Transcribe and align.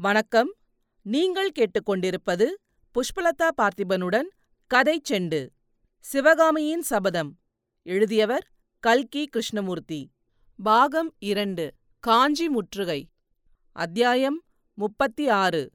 வணக்கம். 0.00 0.54
நீங்கள் 1.02 1.50
கேட்டுக்கொண்டிருப்பது 1.58 2.46
புஷ்பலதா 2.94 3.48
பார்த்திபனுடன் 3.56 4.28
கதை 4.66 5.02
செண்டு. 5.10 5.48
சிவகாமியின் 5.98 6.82
சபதம். 6.82 7.36
எழுதியவர் 7.82 8.48
கல்கி 8.78 9.26
கிருஷ்ணமூர்த்தி. 9.26 10.10
பாகம் 10.62 11.14
இரண்டு. 11.18 11.74
காஞ்சி 12.00 12.48
முற்றுகை. 12.48 13.08
அத்தியாயம் 13.72 14.42
முப்பத்தி 14.74 15.28
ஆறு 15.28 15.70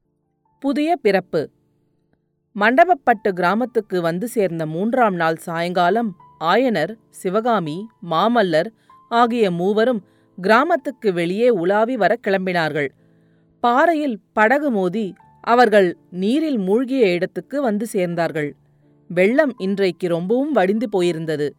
புதிய 0.59 0.95
பிறப்பு. 0.95 1.49
மண்டபப்பட்டு 2.55 3.29
கிராமத்துக்கு 3.29 4.01
வந்து 4.01 4.27
சேர்ந்த 4.27 4.65
மூன்றாம் 4.65 5.15
நாள் 5.15 5.35
சாயங்காலம் 5.35 6.15
ஆயனர் 6.39 6.95
சிவகாமி 7.09 7.87
மாமல்லர் 8.11 8.71
ஆகிய 9.09 9.51
மூவரும் 9.51 10.05
கிராமத்துக்கு 10.41 11.13
வெளியே 11.13 11.49
உலாவி 11.49 11.97
வர 11.97 12.19
கிளம்பினார்கள். 12.27 12.89
பாறையில் 13.63 14.19
படகு 14.33 14.71
மோதி 14.71 15.13
அவர்கள் 15.39 15.97
நீரில் 16.11 16.57
மூழ்கிய 16.57 17.11
இடத்துக்கு 17.11 17.61
வந்து 17.61 17.85
சேர்ந்தார்கள். 17.93 18.51
வெள்ளம் 19.07 19.53
இன்றைக்கு 19.57 20.07
ரொம்பவும் 20.07 20.51
வடிந்து 20.51 20.87
போயிருந்தது. 20.91 21.49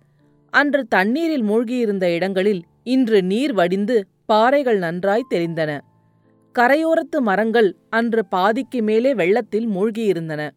அன்று 0.51 0.87
தண்ணீரில் 0.87 1.43
மூழ்கியிருந்த 1.43 2.15
இடங்களில் 2.15 2.63
இன்று 2.83 3.23
நீர் 3.23 3.53
வடிந்து 3.53 4.07
பாறைகள் 4.27 4.79
நன்றாய் 4.79 5.27
தெரிந்தன 5.31 5.81
கரையோரத்து 6.59 7.19
மரங்கள் 7.21 7.77
அன்று 7.91 8.27
பாதிக்கு 8.27 8.83
மேலே 8.83 9.15
வெள்ளத்தில் 9.15 9.69
மூழ்கியிருந்தன. 9.69 10.51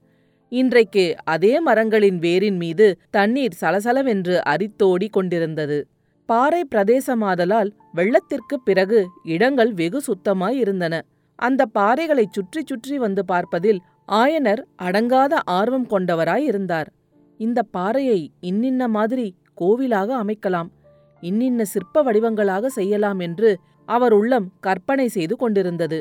இன்றைக்கு 0.49 1.15
அதே 1.23 1.59
மரங்களின் 1.59 2.19
வேரின் 2.19 2.57
மீது 2.57 2.97
தண்ணீர் 3.09 3.57
சலசலவென்று 3.61 4.35
அரித்தோடி 4.35 5.09
கொண்டிருந்தது. 5.09 5.87
பாறை 6.25 6.67
பிரதேசமாதலால் 6.75 7.69
வெள்ளத்திற்குப் 7.95 8.65
பிறகு 8.65 9.07
இடங்கள் 9.23 9.73
வெகு 9.73 10.01
சுத்தமாய் 10.01 10.57
இருந்தன. 10.57 11.03
அந்த 11.39 11.61
பாறைகளைச் 11.77 12.35
சுற்றி 12.35 12.61
சுற்றி 12.61 12.95
வந்து 12.97 13.21
பார்ப்பதில் 13.25 13.79
ஆயனர் 14.11 14.61
அடங்காத 14.77 15.33
ஆர்வம் 15.57 15.87
கொண்டவராயிருந்தார். 15.89 16.89
இந்த 17.39 17.59
பாறையை 17.75 18.19
இன்னின்ன 18.41 18.83
மாதிரி 18.87 19.27
கோவிலாக 19.61 20.09
அமைக்கலாம் 20.23 20.69
இன்னின்ன 21.23 21.61
சிற்ப 21.63 22.01
வடிவங்களாக 22.03 22.69
செய்யலாம் 22.69 23.19
என்று 23.19 23.49
அவர் 23.87 24.13
உள்ளம் 24.13 24.47
கற்பனை 24.59 25.07
செய்து 25.07 25.35
கொண்டிருந்தது. 25.35 25.99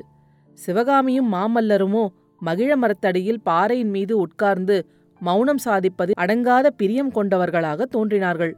சிவகாமியும் 0.59 1.29
மாமல்லருமோ 1.33 2.05
மகிழ 2.43 2.71
மரத்தடியில் 2.77 3.45
பாறையின் 3.45 3.91
மீது 3.91 4.15
உட்கார்ந்து 4.19 4.77
மௌனம் 5.21 5.61
சாதிப்பது 5.65 6.13
அடங்காத 6.23 6.67
பிரியம் 6.71 7.13
கொண்டவர்களாக 7.13 7.87
தோன்றினார்கள். 7.87 8.55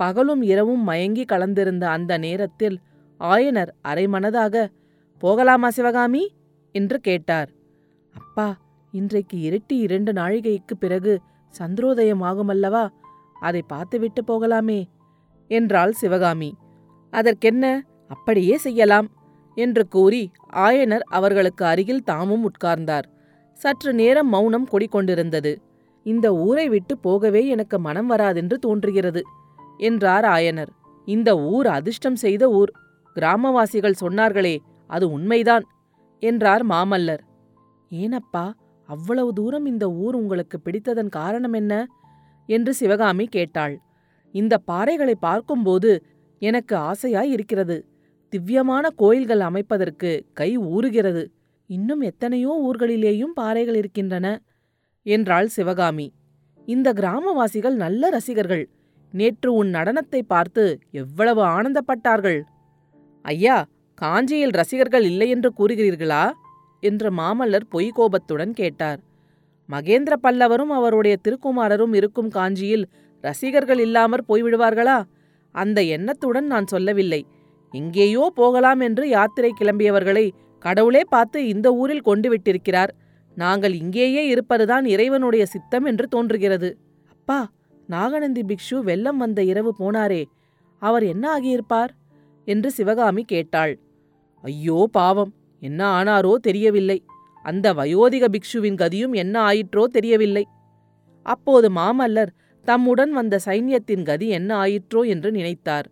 பகலும் 0.00 0.42
இரவும் 0.42 0.82
மயங்கி 0.82 1.24
கலந்திருந்த 1.24 1.84
அந்த 1.88 2.12
நேரத்தில் 2.18 2.76
ஆயனர் 3.20 3.70
அரைமனதாக 3.88 4.64
போகலாமா 5.18 5.70
சிவகாமி? 5.70 6.34
என்று 6.72 6.98
கேட்டார். 6.98 7.50
அப்பா 8.14 8.56
இன்றைக்கு 8.92 9.38
இருட்டி 9.38 9.72
இரண்டு 9.72 10.12
நாழிகைக்குப் 10.12 10.80
பிறகு 10.80 11.20
சந்திரோதயம் 11.48 12.22
ஆகுமல்லவா? 12.22 12.88
அதை 13.40 13.62
பார்த்துவிட்டு 13.62 14.22
போகலாமே 14.22 14.84
என்றாள் 15.48 15.92
சிவகாமி. 15.92 16.56
அதற்கென்ன? 17.10 17.86
அப்படியே 18.08 18.56
செய்யலாம் 18.56 19.08
என்று 19.54 19.88
கூறி 19.88 20.30
ஆயனர் 20.52 20.98
அவர்களுக்கு 20.98 21.64
அருகில் 21.64 22.02
தாமும் 22.02 22.50
உட்கார்ந்தார். 22.50 23.02
சற்று 23.54 23.92
நேரம் 23.92 24.28
மௌனம் 24.28 24.68
கொடிக்கொண்டிருந்தது 24.72 25.56
இந்த 26.04 26.34
ஊரை 26.34 26.68
விட்டு 26.68 26.98
போகவே 26.98 27.46
எனக்கு 27.46 27.78
மனம் 27.78 28.10
வராதென்று 28.10 28.54
தோன்றுகிறது 28.54 29.22
என்றார் 29.78 30.24
ஆயனர். 30.24 30.68
இந்த 31.04 31.38
ஊர் 31.38 31.66
அதிர்ஷ்டம் 31.66 32.16
செய்த 32.16 32.50
ஊர். 32.50 32.72
கிராமவாசிகள் 33.14 33.94
சொன்னார்களே 34.00 34.58
அது 34.90 35.10
உண்மைதான் 35.10 35.64
என்றார் 36.22 36.64
மாமல்லர். 36.66 37.22
ஏனப்பா 37.90 38.46
அவ்வளவு 38.88 39.32
தூரம் 39.32 39.66
இந்த 39.66 39.84
ஊர் 39.90 40.14
உங்களுக்கு 40.14 40.56
பிடித்ததன் 40.64 41.08
காரணம் 41.08 41.52
என்ன? 41.52 41.72
என்று 42.48 42.74
சிவகாமி 42.74 43.26
கேட்டாள். 43.26 43.74
இந்த 44.34 44.54
பாறைகளை 44.66 45.14
பார்க்கும்போது 45.20 45.90
எனக்கு 46.42 46.74
ஆசையாய் 46.76 47.30
இருக்கிறது 47.30 47.76
திவ்யமான 48.32 48.84
கோயில்கள் 48.96 49.40
அமைப்பதற்கு 49.40 50.10
கை 50.32 50.50
ஊறுகிறது. 50.58 51.22
இன்னும் 51.70 52.00
எத்தனையோ 52.00 52.52
ஊர்களிலேயும் 52.66 53.34
பாறைகள் 53.34 53.74
இருக்கின்றன 53.74 54.26
என்றாள் 55.06 55.48
சிவகாமி. 55.48 56.06
இந்த 56.68 56.88
கிராமவாசிகள் 56.92 57.76
நல்ல 57.76 58.08
ரசிகர்கள். 58.08 58.64
நேற்று 59.12 59.50
உன் 59.54 59.70
நடனத்தை 59.74 60.20
பார்த்து 60.26 60.64
எவ்வளவு 60.90 61.42
ஆனந்தப்பட்டார்கள். 61.56 62.40
ஐயா 63.24 63.56
காஞ்சியில் 63.98 64.50
ரசிகர்கள் 64.50 65.02
இல்லையென்று 65.02 65.52
கூறுகிறீர்களா? 65.58 66.30
என்று 66.80 67.12
மாமல்லர் 67.12 67.64
பொய் 67.68 67.88
கோபத்துடன் 67.88 68.52
கேட்டார். 68.52 69.00
மகேந்திர 69.68 70.14
பல்லவரும் 70.22 70.72
அவருடைய 70.72 71.16
திருக்குமாரரும் 71.28 71.94
இருக்கும் 71.94 72.28
காஞ்சியில் 72.28 72.88
ரசிகர்கள் 73.20 73.78
இல்லாமற் 73.78 74.24
போய்விடுவார்களா? 74.28 75.02
அந்த 75.50 75.82
எண்ணத்துடன் 75.82 76.46
நான் 76.46 76.66
சொல்லவில்லை. 76.66 77.26
எங்கேயோ 77.70 78.32
போகலாம் 78.34 78.80
என்று 78.80 79.08
யாத்திரை 79.08 79.52
கிளம்பியவர்களை 79.60 80.30
கடவுளே 80.58 81.00
பார்த்து 81.08 81.46
இந்த 81.46 81.72
ஊரில் 81.72 82.00
கொண்டு 82.00 82.28
விட்டிருக்கிறார். 82.34 82.88
நாங்கள் 83.34 83.74
இங்கேயே 83.74 84.26
இருப்பதுதான் 84.26 84.84
இறைவனுடைய 84.84 85.46
சித்தம் 85.46 85.84
என்று 85.84 86.08
தோன்றுகிறது. 86.08 86.78
அப்பா 87.10 87.50
நாகநந்தி 87.86 88.42
பிக்ஷு 88.42 88.78
வெள்ளம் 88.80 89.16
வந்த 89.16 89.42
இரவு 89.42 89.74
போனாரே. 89.78 90.24
அவர் 90.78 91.04
என்ன 91.04 91.38
ஆகியிருப்பார்? 91.38 91.92
என்று 92.44 92.70
சிவகாமி 92.70 93.22
கேட்டாள். 93.24 93.78
ஐயோ 94.48 94.78
பாவம் 94.92 95.32
என்ன 95.62 95.80
ஆனாரோ 95.98 96.32
தெரியவில்லை. 96.46 96.98
அந்த 97.44 97.66
வயோதிக 97.74 98.24
பிக்ஷுவின் 98.34 98.78
கதியும் 98.82 99.14
என்ன 99.14 99.34
ஆயிற்றோ 99.48 99.84
தெரியவில்லை. 99.84 100.44
அப்போது 101.26 101.68
மாமல்லர் 101.70 102.32
தம்முடன் 102.66 103.12
வந்த 103.12 103.34
சைன்யத்தின் 103.46 104.02
கதி 104.02 104.26
என்ன 104.28 104.50
ஆயிற்றோ 104.64 105.00
என்று 105.06 105.28
நினைத்தார். 105.30 105.86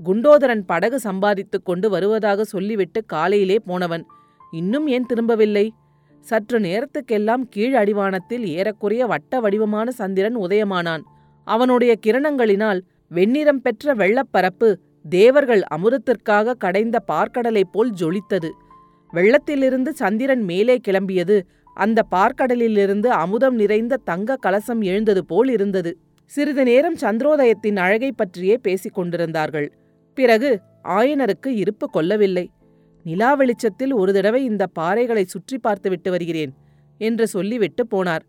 குண்டோதரன் 0.00 0.64
படகு 0.66 0.98
சம்பாதித்துக் 1.00 1.64
கொண்டு 1.64 1.86
வருவதாக 1.90 2.44
சொல்லிவிட்டு 2.44 3.00
காலையிலே 3.06 3.56
போனவன் 3.66 4.04
இன்னும் 4.52 4.86
ஏன் 4.86 5.08
திரும்பவில்லை? 5.10 5.66
சற்று 6.26 6.58
நேரத்துக்கெல்லாம் 6.58 7.44
கீழ் 7.48 7.74
அடிவானத்தில் 7.74 8.44
ஏறக்குறைய 8.56 9.02
வட்ட 9.06 9.40
வடிவமான 9.40 9.90
சந்திரன் 9.90 10.36
உதயமானான். 10.36 11.04
அவனுடைய 11.46 11.92
கிரணங்களினால் 12.06 12.80
வெண்ணிறம் 13.14 13.62
பெற்ற 13.62 13.94
வெள்ளப்பரப்பு 13.94 14.68
தேவர்கள் 15.08 15.62
அமுதத்திற்காக 15.74 16.54
கடைந்த 16.54 16.98
பார்க்கடலைப் 17.12 17.72
போல் 17.72 17.92
ஜொலித்தது. 17.92 18.50
வெள்ளத்திலிருந்து 19.12 19.88
சந்திரன் 19.88 20.42
மேலே 20.42 20.80
கிளம்பியது. 20.88 21.40
அந்த 21.74 22.02
பார்க்கடலிலிருந்து 22.10 23.06
அமுதம் 23.06 23.54
நிறைந்த 23.54 23.96
தங்க 24.04 24.36
கலசம் 24.36 24.80
எழுந்தது 24.80 25.24
போல் 25.24 25.48
இருந்தது. 25.48 25.98
சிறிது 26.24 26.64
நேரம் 26.64 26.96
சந்திரோதயத்தின் 26.96 27.76
அழகை 27.76 28.12
பற்றியே 28.12 28.56
பேசிக் 28.56 28.94
கொண்டிருந்தார்கள். 28.94 29.72
பிறகு 30.14 30.60
ஆயனருக்கு 30.88 31.46
இருப்பு 31.46 31.90
கொள்ளவில்லை. 31.90 32.50
நிலா 33.04 33.34
வெளிச்சத்தில் 33.34 33.92
ஒரு 33.92 34.12
தடவை 34.12 34.44
இந்த 34.44 34.66
பாறைகளை 34.78 35.24
சுற்றி 35.24 35.58
பார்த்துவிட்டு 35.58 36.10
வருகிறேன் 36.10 36.52
என்று 36.98 37.26
சொல்லிவிட்டு 37.26 37.86
போனார். 37.90 38.24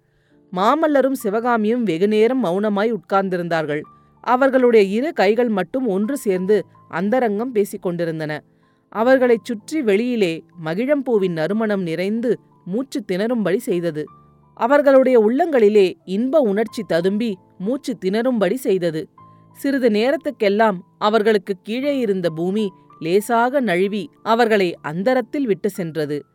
மாமல்லரும் 0.53 1.11
சிவகாமியும் 1.11 1.83
வெகுநேரம் 1.83 2.43
மௌனமாய் 2.43 2.93
உட்கார்ந்திருந்தார்கள். 2.93 3.81
அவர்களுடைய 4.21 4.85
இரு 4.87 5.13
கைகள் 5.13 5.47
மட்டும் 5.47 5.87
ஒன்று 5.87 6.17
சேர்ந்து 6.17 6.65
அந்தரங்கம் 6.89 7.51
பேசிக் 7.51 7.81
கொண்டிருந்தன 7.81 8.43
அவர்களைச் 8.89 9.45
சுற்றி 9.45 9.81
வெளியிலே 9.81 10.43
மகிழம்பூவின் 10.63 11.31
நறுமணம் 11.31 11.81
நிறைந்து 11.81 12.39
மூச்சு 12.65 13.03
திணறும்படி 13.11 13.57
செய்தது. 13.57 14.05
அவர்களுடைய 14.53 15.19
உள்ளங்களிலே 15.19 15.93
இன்ப 16.05 16.39
உணர்ச்சி 16.39 16.83
ததும்பி 16.87 17.37
மூச்சு 17.57 17.97
திணறும்படி 18.05 18.53
செய்தது. 18.53 19.09
சிறிது 19.51 19.89
நேரத்துக்கெல்லாம் 19.89 20.77
அவர்களுக்கு 20.97 21.53
கீழே 21.63 21.97
இருந்த 21.97 22.29
பூமி 22.29 22.71
லேசாக 22.99 23.59
நழுவி 23.59 24.09
அவர்களை 24.23 24.77
அந்தரத்தில் 24.81 25.45
விட்டு 25.45 25.69
சென்றது. 25.69 26.25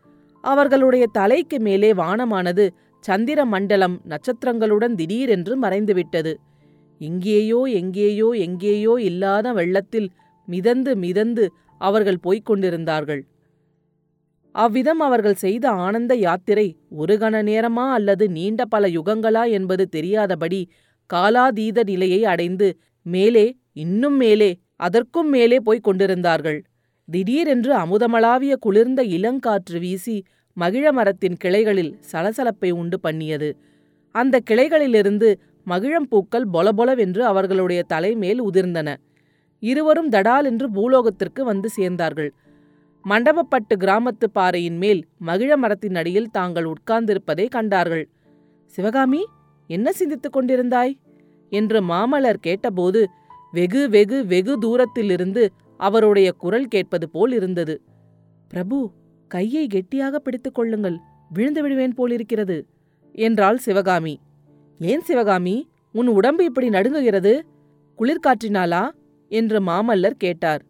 அவர்களுடைய 0.40 1.06
தலைக்கு 1.12 1.60
மேலே 1.60 1.92
வானமானது 1.92 2.68
சந்திர 3.00 3.44
மண்டலம் 3.44 4.00
நட்சத்திரங்களுடன் 4.08 4.94
திடீரென்று 4.94 5.58
மறைந்துவிட்டது. 5.58 6.32
எங்கேயோ 7.00 7.64
எங்கேயோ 7.64 8.28
எங்கேயோ 8.30 8.94
இல்லாத 9.00 9.52
வெள்ளத்தில் 9.52 10.10
மிதந்து 10.46 10.96
மிதந்து 10.96 11.50
அவர்கள் 11.78 12.18
போய்க் 12.18 12.44
கொண்டிருந்தார்கள் 12.44 13.22
அவ்விதம் 14.52 15.00
அவர்கள் 15.00 15.34
செய்த 15.34 15.70
ஆனந்த 15.70 16.14
யாத்திரை 16.16 16.76
ஒரு 16.90 17.16
கண 17.16 17.42
நேரமா 17.42 17.90
அல்லது 17.92 18.28
நீண்ட 18.28 18.64
பல 18.64 18.88
யுகங்களா 18.88 19.50
என்பது 19.50 19.88
தெரியாதபடி 19.88 20.68
காலாதீத 21.14 21.84
நிலையை 21.84 22.24
அடைந்து 22.24 22.68
மேலே 23.02 23.56
இன்னும் 23.72 24.16
மேலே 24.16 24.50
அதற்கும் 24.76 25.28
மேலே 25.28 25.56
போய்க் 25.56 25.84
கொண்டிருந்தார்கள் 25.84 26.64
திடீரென்று 27.08 27.72
அமுதமளாவிய 27.74 28.56
குளிர்ந்த 28.60 29.04
இளங்காற்று 29.04 29.78
வீசி 29.78 30.24
மகிழ 30.54 30.92
மரத்தின் 30.92 31.36
கிளைகளில் 31.36 31.98
சலசலப்பை 32.12 32.70
உண்டு 32.70 33.00
பண்ணியது. 33.00 33.56
அந்த 34.12 34.40
கிளைகளிலிருந்து 34.50 35.38
மகிழம்பூக்கள் 35.66 36.44
பொலபொலவென்று 36.52 37.24
அவர்களுடைய 37.24 37.82
தலைமேல் 37.82 38.42
உதிர்ந்தன. 38.42 38.96
இருவரும் 39.58 40.10
தடால் 40.10 40.44
என்று 40.44 40.70
பூலோகத்திற்கு 40.70 41.44
வந்து 41.44 41.68
சேர்ந்தார்கள். 41.76 42.30
மண்டபப்பட்டு 43.08 43.76
கிராமத்து 43.78 44.26
பாறையின் 44.32 44.76
மேல் 44.76 45.04
மகிழ 45.18 45.56
மரத்தின் 45.56 45.94
அடியில் 45.94 46.30
தாங்கள் 46.30 46.66
உட்கார்ந்திருப்பதை 46.66 47.48
கண்டார்கள். 47.48 48.08
சிவகாமி 48.66 49.26
என்ன 49.66 49.92
சிந்தித்துக் 49.92 50.36
கொண்டிருந்தாய்? 50.36 50.92
என்று 51.48 51.80
மாமலர் 51.80 52.40
கேட்டபோது 52.40 53.08
வெகு 53.52 53.88
வெகு 53.88 54.26
வெகு 54.26 54.58
தூரத்திலிருந்து 54.58 55.52
அவருடைய 55.76 56.32
குரல் 56.32 56.66
கேட்பது 56.66 57.08
போல் 57.08 57.32
இருந்தது. 57.32 57.82
பிரபு 58.48 58.90
கையை 59.28 59.66
கெட்டியாக 59.66 60.18
பிடித்துக் 60.18 60.54
கொள்ளுங்கள். 60.54 60.98
விழுந்து 61.30 61.62
விடுவேன் 61.62 61.94
போலிருக்கிறது 61.94 62.66
என்றாள் 63.12 63.56
சிவகாமி. 63.56 64.20
ஏன் 64.78 65.00
சிவகாமி 65.00 65.68
உன் 65.92 66.06
உடம்பு 66.06 66.44
இப்படி 66.44 66.68
நடுங்குகிறது? 66.68 67.40
குளிர்காற்றினாலா 67.98 68.90
என்று 69.28 69.60
மாமல்லர் 69.60 70.18
கேட்டார். 70.18 70.62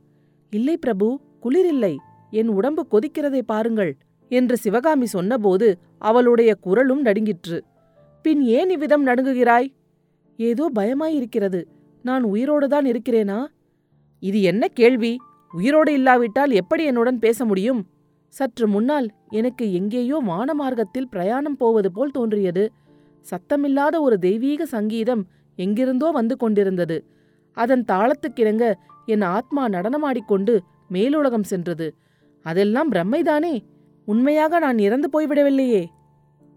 இல்லை 0.50 0.76
பிரபு 0.76 1.20
குளிரில்லை 1.42 1.96
என் 2.30 2.48
உடம்பு 2.48 2.86
கொதிக்கிறதை 2.90 3.42
பாருங்கள் 3.42 3.96
என்று 4.28 4.56
சிவகாமி 4.56 5.06
சொன்னபோது 5.06 5.78
அவளுடைய 5.98 6.54
குரலும் 6.54 7.00
நடுங்கிற்று. 7.00 7.64
பின் 8.22 8.42
ஏன் 8.42 8.70
இவ்விதம் 8.70 9.06
நடுங்குகிறாய்? 9.06 9.68
ஏதோ 10.36 10.70
பயமாயிருக்கிறது. 10.78 11.64
நான் 12.02 12.24
உயிரோடுதான் 12.24 12.86
இருக்கிறேனா? 12.86 13.46
இது 14.20 14.42
என்ன 14.42 14.68
கேள்வி? 14.68 15.16
உயிரோடு 15.52 15.92
இல்லாவிட்டால் 15.92 16.50
எப்படி 16.50 16.84
என்னுடன் 16.84 17.18
பேச 17.18 17.44
முடியும்? 17.44 17.86
சற்று 18.28 18.68
முன்னால் 18.68 19.08
எனக்கு 19.30 19.72
எங்கேயோ 19.72 20.22
வானமார்க்கத்தில் 20.26 21.10
பிரயாணம் 21.10 21.56
போவது 21.56 21.92
போல் 21.92 22.10
தோன்றியது. 22.10 22.72
சத்தமில்லாத 23.30 24.00
ஒரு 24.00 24.18
தெய்வீக 24.18 24.66
சங்கீதம் 24.66 25.22
எங்கிருந்தோ 25.58 26.10
வந்து 26.10 26.36
கொண்டிருந்தது. 26.36 27.04
அதன் 27.52 27.84
தாளத்துக்கிணங்க 27.92 28.72
என் 29.06 29.22
ஆத்மா 29.22 29.68
நடனமாடிக்கொண்டு 29.68 30.58
மேலுலகம் 30.92 31.42
சென்றது. 31.42 31.94
அதெல்லாம் 32.42 32.92
பிரம்மைதானே? 32.92 33.54
உண்மையாக 34.04 34.58
நான் 34.58 34.78
இறந்து 34.78 35.08
போய்விடவில்லையே. 35.14 35.84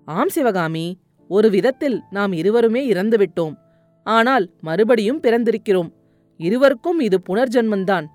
ஆம் 0.06 0.28
சிவகாமி 0.28 1.00
ஒரு 1.28 1.50
விதத்தில் 1.50 2.02
நாம் 2.10 2.32
இருவருமே 2.32 2.82
இறந்துவிட்டோம் 2.92 3.56
ஆனால் 4.04 4.46
மறுபடியும் 4.62 5.22
பிறந்திருக்கிறோம். 5.22 5.90
இருவருக்கும் 6.38 7.00
இது 7.00 7.18
புனர்ஜன்மந்தான். 7.30 8.06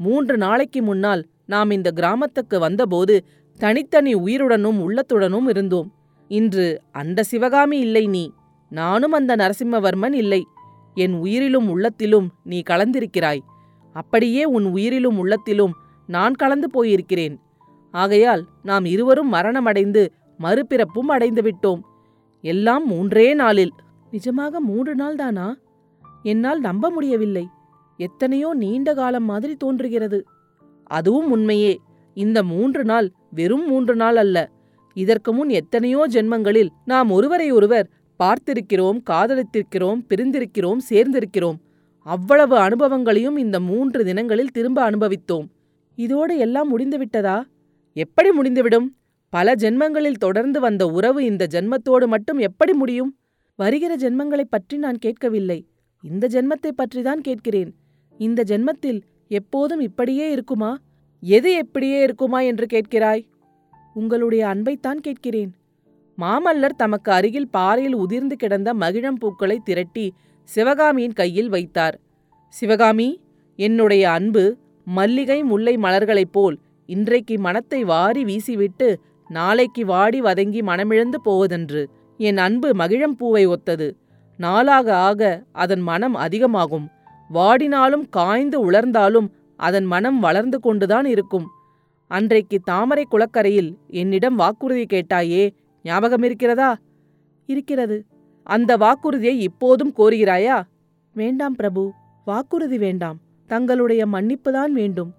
மூன்று 0.00 0.36
நாளைக்கு 0.36 0.82
முன்னால் 0.82 1.22
நாம் 1.46 1.70
இந்த 1.70 1.90
கிராமத்துக்கு 1.90 2.58
வந்தபோது 2.58 3.24
தனித்தனி 3.60 4.14
உயிருடனும் 4.14 4.80
உள்ளத்துடனும் 4.86 5.48
இருந்தோம். 5.48 5.88
இன்று 6.28 6.82
அந்த 6.92 7.22
சிவகாமி 7.22 7.78
இல்லை 7.78 8.06
நீ. 8.06 8.32
நானும் 8.70 9.12
அந்த 9.12 9.36
நரசிம்மவர்மன் 9.36 10.12
இல்லை. 10.12 10.46
என் 10.94 11.12
உயிரிலும் 11.12 11.68
உள்ளத்திலும் 11.68 12.30
நீ 12.44 12.62
கலந்திருக்கிறாய். 12.70 13.38
அப்படியே 13.92 14.44
உன் 14.44 14.64
உயிரிலும் 14.64 15.18
உள்ளத்திலும் 15.18 15.72
நான் 16.06 16.34
கலந்து 16.34 16.68
போயிருக்கிறேன். 16.74 17.36
ஆகையால் 17.90 18.46
நாம் 18.62 18.84
இருவரும் 18.84 19.32
மரணமடைந்து 19.32 20.08
மறுபிறப்பும் 20.40 21.08
அடைந்துவிட்டோம் 21.08 21.80
எல்லாம் 22.40 22.86
மூன்றே 22.86 23.34
நாளில். 23.34 23.72
நிஜமாக 24.12 24.58
மூன்று 24.58 24.94
நாள் 24.94 25.14
தானா 25.14 25.56
என்னால் 26.22 26.60
நம்ப 26.60 26.90
முடியவில்லை. 26.90 27.48
எத்தனையோ 27.96 28.54
நீண்ட 28.54 28.94
காலம் 28.94 29.24
மாதிரி 29.24 29.56
தோன்றுகிறது. 29.56 30.24
அதுவும் 30.84 31.30
உண்மையே. 31.30 31.80
இந்த 32.14 32.42
மூன்று 32.42 32.84
நாள் 32.84 33.12
வெறும் 33.30 33.66
மூன்று 33.66 33.96
நாள் 33.96 34.16
அல்ல. 34.16 34.50
இதற்கு 34.98 35.32
முன் 35.32 35.48
எத்தனையோ 35.48 36.06
ஜென்மங்களில் 36.10 36.68
நாம் 36.84 37.10
ஒருவரை 37.10 37.50
ஒருவர் 37.50 37.90
பார்த்திருக்கிறோம் 38.18 39.00
காதலித்திருக்கிறோம் 39.10 40.02
பிரிந்திருக்கிறோம் 40.08 40.76
சேர்ந்திருக்கிறோம். 40.90 41.54
அவ்வளவு 41.98 42.56
அனுபவங்களையும் 42.56 43.36
இந்த 43.36 43.60
மூன்று 43.60 44.04
தினங்களில் 44.04 44.50
திரும்ப 44.50 44.90
அனுபவித்தோம். 44.90 45.48
இதோடு 45.94 46.38
எல்லாம் 46.38 46.78
முடிந்துவிட்டதா? 46.78 47.42
எப்படி 47.92 48.30
முடிந்துவிடும்? 48.30 48.96
பல 49.28 49.54
ஜென்மங்களில் 49.54 50.16
தொடர்ந்து 50.16 50.60
வந்த 50.60 50.86
உறவு 50.86 51.24
இந்த 51.24 51.46
ஜென்மத்தோடு 51.50 52.06
மட்டும் 52.06 52.38
எப்படி 52.38 52.72
முடியும்? 52.72 53.16
வருகிற 53.56 53.96
ஜென்மங்களைப் 53.96 54.50
பற்றி 54.50 54.76
நான் 54.76 54.98
கேட்கவில்லை. 54.98 55.66
இந்த 56.02 56.26
ஜென்மத்தைப் 56.26 56.82
பற்றிதான் 56.82 57.20
கேட்கிறேன். 57.20 57.74
இந்த 58.18 58.42
ஜென்மத்தில் 58.46 59.02
எப்போதும் 59.28 59.80
இப்படியே 59.80 60.30
இருக்குமா? 60.30 60.78
எது 61.20 61.66
எப்படியே 61.66 62.02
இருக்குமா 62.02 62.40
என்று 62.40 62.66
கேட்கிறாய்? 62.72 63.24
உங்களுடைய 63.98 64.42
அன்பைத்தான் 64.46 65.00
கேட்கிறேன். 65.06 65.50
மாமல்லர் 66.18 66.80
தமக்கு 66.82 67.10
அருகில் 67.12 67.52
பாறையில் 67.56 67.96
உதிர்ந்து 68.04 68.36
கிடந்த 68.36 68.68
மகிழம் 68.82 69.18
பூக்களை 69.22 69.56
திரட்டி 69.64 70.06
சிவகாமியின் 70.48 71.18
கையில் 71.20 71.50
வைத்தார். 71.54 71.96
சிவகாமி 72.54 73.08
என்னுடைய 73.58 74.04
அன்பு 74.10 74.44
மல்லிகை 74.86 75.38
முல்லை 75.42 75.74
மலர்களைப் 75.76 76.34
போல் 76.36 76.56
இன்றைக்கு 76.88 77.34
மனத்தை 77.46 77.80
வாரி 77.84 78.22
வீசிவிட்டு 78.30 78.88
நாளைக்கு 79.30 79.82
வாடி 79.86 80.20
வதங்கி 80.20 80.60
மனமிழந்து 80.68 81.18
போவதென்று 81.26 81.82
என் 82.20 82.40
அன்பு 82.46 82.68
மகிழம் 82.80 83.16
பூவை 83.20 83.42
ஒத்தது. 83.46 83.88
நாளாக 84.38 84.88
ஆக 85.08 85.22
அதன் 85.64 85.82
மனம் 85.90 86.16
அதிகமாகும். 86.24 86.86
வாடினாலும் 87.34 88.04
காய்ந்து 88.10 88.58
உலர்ந்தாலும் 88.70 89.28
அதன் 89.60 89.88
மனம் 89.92 90.18
வளர்ந்து 90.26 90.58
கொண்டுதான் 90.60 91.06
இருக்கும். 91.14 91.46
அன்றைக்கு 92.08 92.58
தாமரை 92.58 93.04
குளக்கரையில் 93.04 93.76
என்னிடம் 93.88 94.36
வாக்குறுதி 94.36 94.84
கேட்டாயே 94.84 95.50
ஞாபகம் 95.82 96.22
இருக்கிறதா. 96.22 96.76
இருக்கிறது 97.46 98.06
அந்த 98.42 98.76
வாக்குறுதியை 98.76 99.40
இப்போதும் 99.40 99.92
கோருகிறாயா? 99.96 100.62
வேண்டாம் 101.14 101.54
பிரபு 101.54 101.92
வாக்குறுதி 102.24 102.78
வேண்டாம். 102.78 103.18
தங்களுடைய 103.46 104.06
மன்னிப்புதான் 104.06 104.70
வேண்டும். 104.70 105.14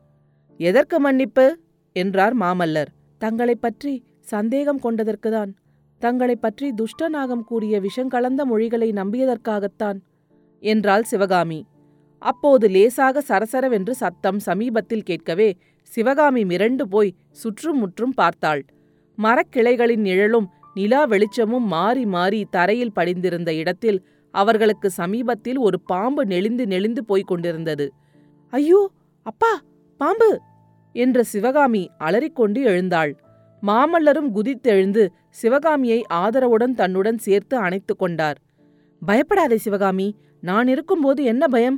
எதற்கு 0.58 1.00
மன்னிப்பு? 1.00 1.60
என்றார் 1.94 2.38
மாமல்லர். 2.38 2.88
தங்களைப் 3.18 3.62
பற்றி 3.62 4.04
சந்தேகம் 4.20 4.80
கொண்டதற்குதான். 4.80 5.54
தங்களைப் 6.00 6.42
பற்றி 6.42 6.74
துஷ்டநாகம் 6.74 7.44
கூறிய 7.44 7.82
விஷங்கலந்த 7.82 8.44
மொழிகளை 8.44 8.92
நம்பியதற்காகத்தான். 8.92 10.00
என்றாள் 10.60 11.04
சிவகாமி. 11.04 11.66
அப்போது 12.22 12.70
லேசாக 12.70 13.22
சரசரவென்று 13.28 13.94
சத்தம் 13.94 14.40
சமீபத்தில் 14.40 15.04
கேட்கவே 15.04 15.50
சிவகாமி 15.92 16.44
மிரண்டு 16.44 16.82
போய் 16.82 17.12
சுற்றும் 17.32 17.80
முற்றும் 17.80 18.14
பார்த்தாள். 18.14 18.62
மரக்கிளைகளின் 19.18 20.04
நிழலும் 20.04 20.48
நிலா 20.76 21.06
வெளிச்சமும் 21.06 21.68
மாறி 21.68 22.06
மாறி 22.06 22.42
தரையில் 22.50 22.92
படிந்திருந்த 22.92 23.52
இடத்தில் 23.54 24.00
அவர்களுக்கு 24.34 24.90
சமீபத்தில் 24.92 25.58
ஒரு 25.58 25.78
பாம்பு 25.82 26.26
நெளிந்து 26.26 26.66
நெளிந்து 26.68 27.02
போய்க் 27.04 27.28
கொண்டிருந்தது. 27.28 27.88
ஐயோ! 28.54 28.82
அப்பா! 29.26 29.54
பாம்பு! 30.00 30.30
என்ற 30.96 31.24
சிவகாமி 31.24 31.90
அலறிக்கொண்டு 32.00 32.62
எழுந்தாள். 32.62 33.12
மாமல்லரும் 33.64 34.30
குதித்தெழுந்து 34.36 35.04
சிவகாமியை 35.30 36.00
ஆதரவுடன் 36.14 36.76
தன்னுடன் 36.76 37.18
சேர்த்து 37.18 37.58
அணைத்து 37.58 37.96
கொண்டார். 37.96 38.38
பயப்படாதே 39.02 39.58
சிவகாமி! 39.58 40.08
நான் 40.44 40.68
இருக்கும்போது 40.68 41.24
என்ன 41.24 41.48
பயம்? 41.48 41.78